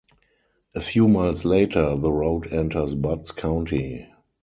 [0.73, 4.09] A few miles later, the road enters Butts County.